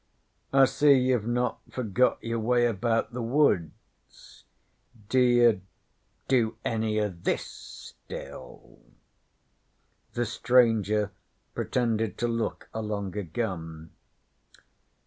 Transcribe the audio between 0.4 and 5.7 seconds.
'I see you've not forgot your way about the woods. D'ye